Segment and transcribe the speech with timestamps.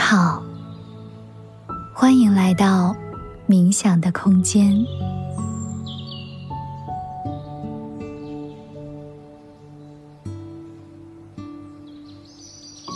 [0.00, 0.42] 好，
[1.94, 2.96] 欢迎来到
[3.46, 4.74] 冥想的空间。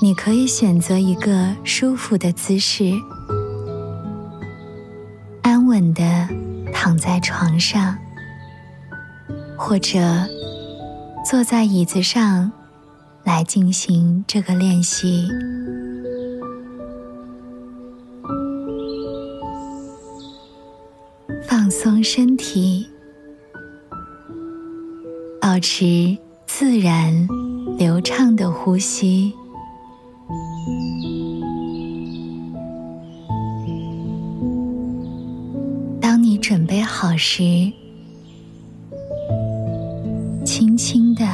[0.02, 2.92] 你可以选择一个舒服的姿势，
[5.42, 6.02] 安稳的
[6.72, 7.96] 躺在床上，
[9.56, 10.00] 或者
[11.24, 12.50] 坐在椅子上
[13.22, 15.28] 来进行这个练习。
[21.84, 22.86] 松身体，
[25.38, 26.16] 保持
[26.46, 27.28] 自然
[27.76, 29.34] 流畅的呼吸。
[36.00, 37.70] 当你准备好时，
[40.42, 41.26] 轻轻的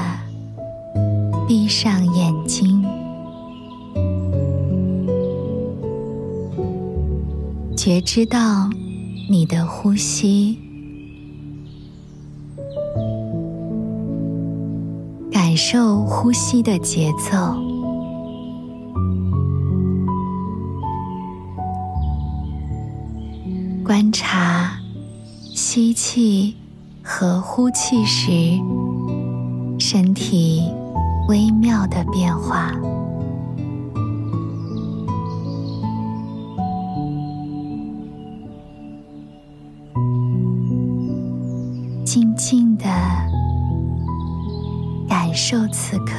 [1.46, 2.84] 闭上眼睛，
[7.76, 8.68] 觉知到。
[9.32, 10.58] 你的呼吸，
[15.30, 17.54] 感受呼吸的节奏，
[23.84, 24.72] 观察
[25.54, 26.56] 吸气
[27.00, 28.58] 和呼气时
[29.78, 30.64] 身体
[31.28, 32.72] 微妙的变化。
[42.42, 42.84] 静的
[45.06, 46.14] 感受此刻，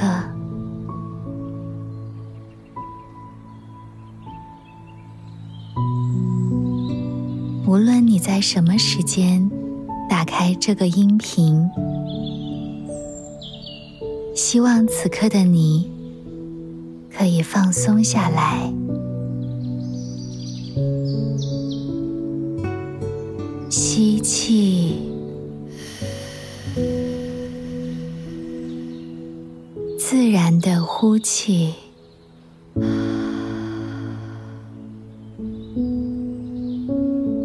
[7.66, 9.50] 无论你在什么时间
[10.08, 11.68] 打开这个音频，
[14.36, 15.92] 希望此刻的你
[17.10, 18.72] 可以放松下来，
[30.12, 31.74] 自然的呼气，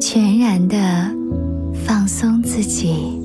[0.00, 0.76] 全然的
[1.72, 3.20] 放松自己，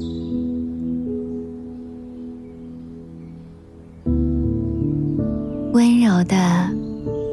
[5.73, 6.69] 温柔的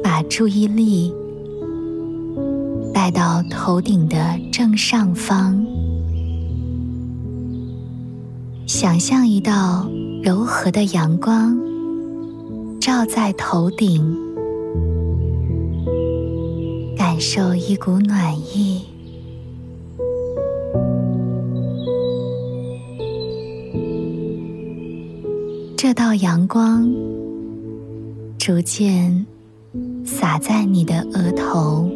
[0.03, 1.13] 把注意力
[2.91, 4.17] 带到头顶的
[4.51, 5.63] 正上方，
[8.65, 9.87] 想象一道
[10.23, 11.68] 柔和的阳光。
[12.89, 14.03] 照在头顶，
[16.97, 18.83] 感受一股暖意。
[25.77, 26.91] 这道阳光
[28.39, 29.23] 逐渐
[30.03, 31.87] 洒在你的额头、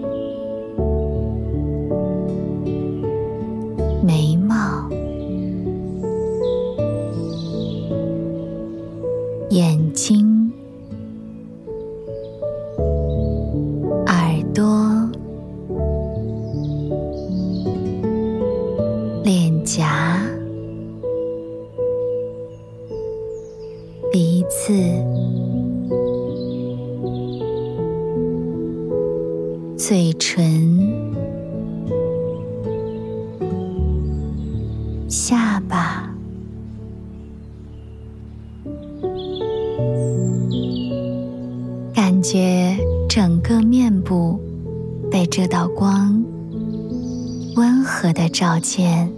[29.85, 30.79] 嘴唇、
[35.09, 36.09] 下巴，
[41.93, 42.77] 感觉
[43.09, 44.39] 整个面部
[45.11, 46.23] 被这道光
[47.57, 49.11] 温和的照见。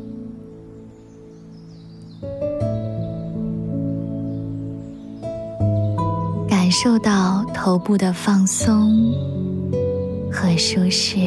[6.50, 9.14] 感受到头部的放松
[10.36, 11.18] 和舒适，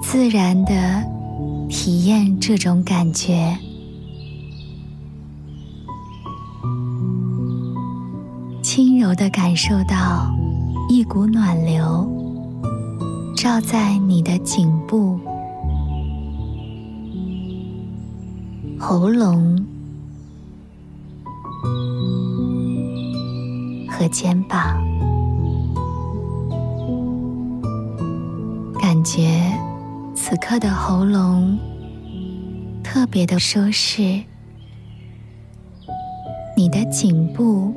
[0.00, 0.72] 自然的
[1.68, 3.58] 体验这种感觉，
[8.62, 10.32] 轻柔的感受到。
[10.90, 12.27] 一股暖流
[13.40, 15.16] 照在你的颈部、
[18.76, 19.64] 喉咙
[23.88, 24.84] 和肩膀，
[28.80, 29.56] 感觉
[30.16, 31.56] 此刻的喉咙
[32.82, 34.20] 特别的舒适，
[36.56, 37.72] 你的颈部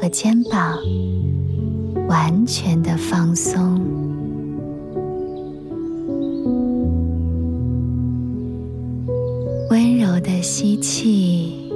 [0.00, 0.76] 和肩膀。
[2.08, 3.78] 完全的放松，
[10.40, 11.70] 吸气，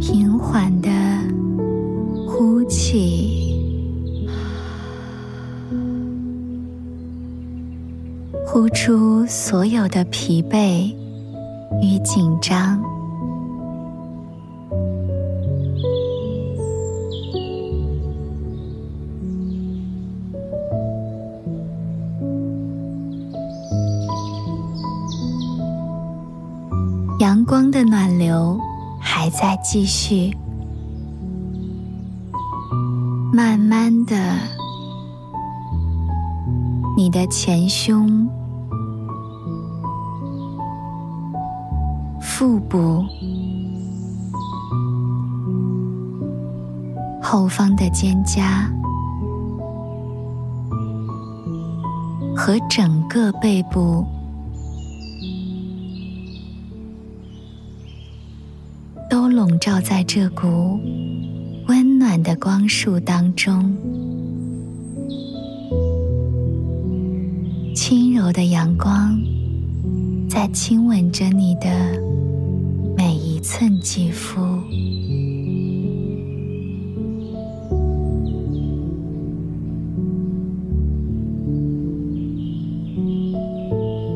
[0.00, 0.90] 平缓的
[2.26, 3.60] 呼气，
[8.44, 10.92] 呼出所有的疲惫
[11.82, 12.95] 与紧张。
[27.70, 28.58] 的暖流
[29.00, 30.36] 还在继续，
[33.32, 34.14] 慢慢的，
[36.96, 38.28] 你的前胸、
[42.20, 43.04] 腹部、
[47.22, 48.42] 后方的肩胛
[52.36, 54.06] 和整个背部。
[59.08, 60.78] 都笼罩在这股
[61.68, 63.76] 温暖的光束当中，
[67.74, 69.18] 轻柔的阳光
[70.28, 71.68] 在亲吻着你的
[72.96, 74.40] 每一寸肌肤。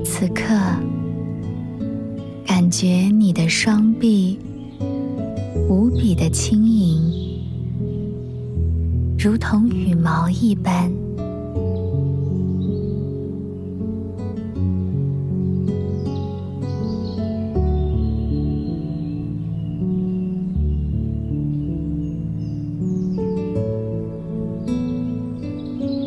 [0.05, 0.55] 此刻，
[2.47, 4.39] 感觉你的双臂。
[5.71, 7.01] 无比的轻盈，
[9.17, 10.91] 如同羽毛一般。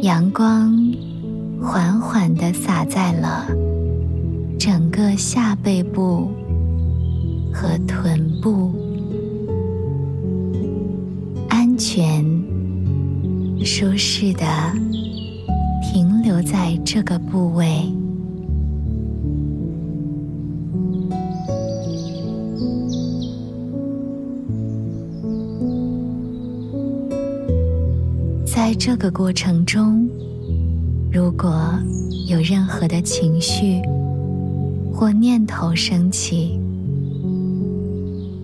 [0.01, 0.77] 阳光
[1.62, 3.48] 缓缓地洒在了
[4.60, 6.30] 整个下背部
[7.54, 8.82] 和臀部。
[11.73, 12.23] 安全
[13.65, 14.45] 舒适的
[15.81, 17.91] 停留在这个部位，
[28.45, 30.07] 在这个过程中，
[31.11, 31.73] 如果
[32.27, 33.81] 有任何的情绪
[34.93, 36.59] 或念头升起，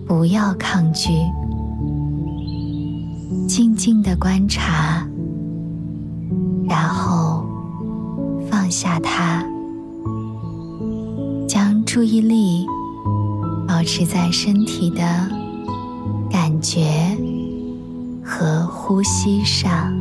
[0.04, 1.10] 不要抗拒。
[3.80, 5.08] 静的观察，
[6.68, 7.46] 然后
[8.50, 9.42] 放下它，
[11.48, 12.66] 将注意力
[13.66, 15.00] 保持在身体的
[16.30, 17.16] 感觉
[18.22, 19.99] 和呼吸上。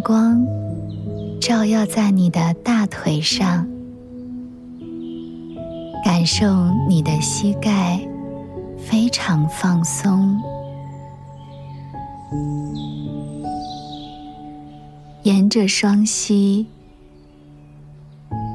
[0.00, 0.44] 光
[1.40, 3.66] 照耀在你的大腿上，
[6.04, 6.46] 感受
[6.88, 8.00] 你的膝盖
[8.78, 10.40] 非常放松，
[15.22, 16.66] 沿着双膝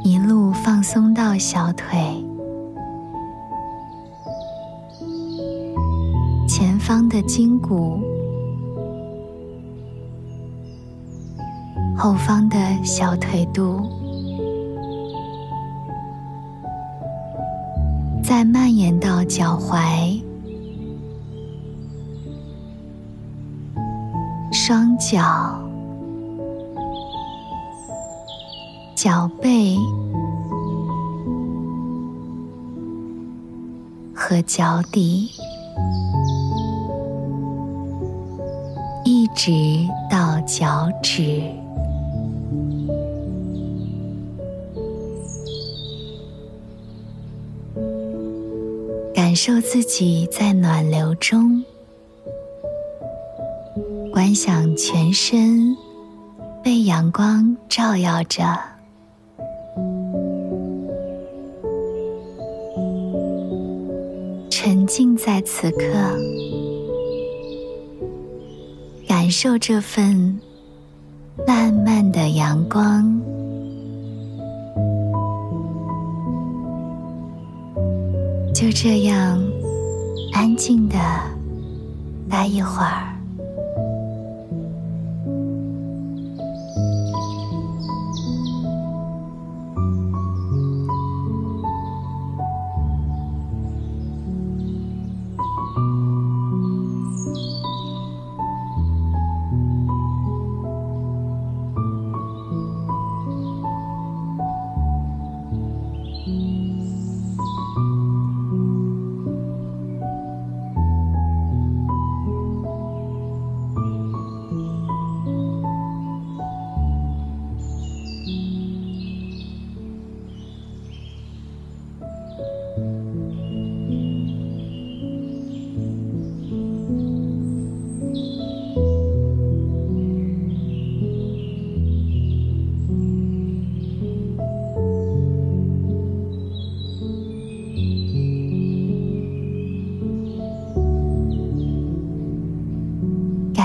[0.03, 1.97] 一路放松到小腿，
[6.47, 7.99] 前方的筋骨。
[12.01, 13.79] 后方的小腿肚，
[18.23, 20.19] 再蔓延到脚踝、
[24.51, 25.61] 双脚、
[28.95, 29.77] 脚背。
[34.15, 35.29] 和脚底，
[39.05, 39.51] 一直
[40.09, 41.43] 到脚趾。
[49.43, 51.63] 受自己在暖流中，
[54.13, 55.75] 观想全身
[56.63, 58.55] 被阳光照耀着，
[64.51, 65.87] 沉浸在此刻，
[69.07, 70.39] 感受这份
[71.47, 73.19] 烂漫的阳光。
[78.61, 79.43] 就这样
[80.33, 80.95] 安静的
[82.29, 83.20] 待一会儿。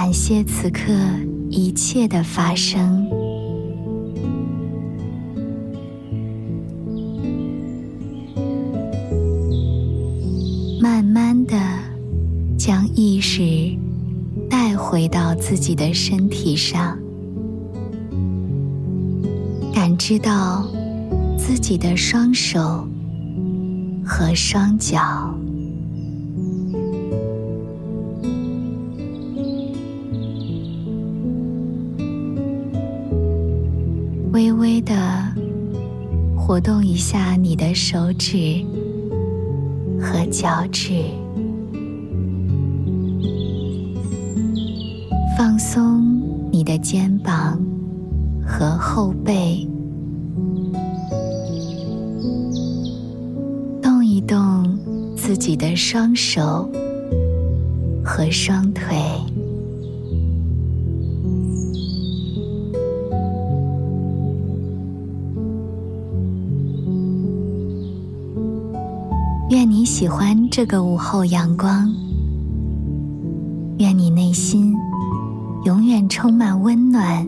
[0.07, 0.93] 感谢此刻
[1.51, 3.05] 一切的发生。
[10.81, 11.59] 慢慢的
[12.57, 13.77] 将意识
[14.49, 16.97] 带回到自己的身体上，
[19.75, 20.65] 感知到
[21.37, 22.87] 自己的双手
[24.05, 25.37] 和双脚，
[34.87, 34.97] 的
[36.35, 38.65] 活动一下你的手指。
[39.99, 40.93] 和脚趾，
[45.37, 47.59] 放松你的肩膀
[48.47, 49.67] 和后背，
[53.83, 54.79] 动一动
[55.17, 56.71] 自己的双手
[58.05, 58.97] 和双腿。
[69.87, 71.89] 喜欢这个午后阳光，
[73.79, 74.75] 愿你内心
[75.65, 77.25] 永远充满温暖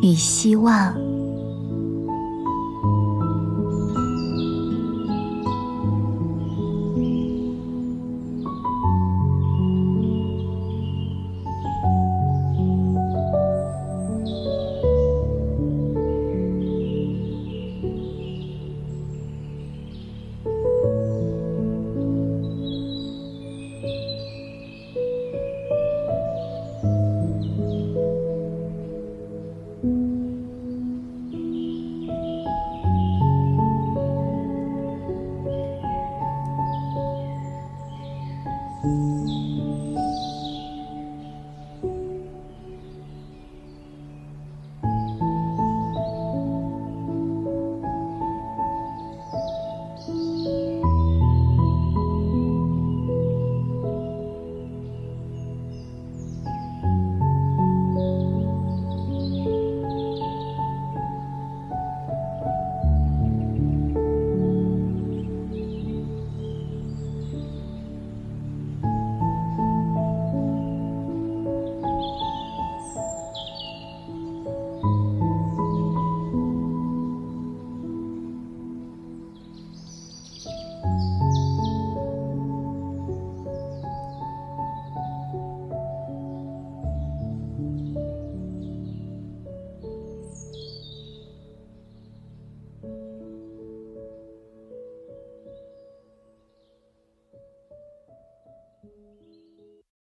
[0.00, 0.94] 与希望。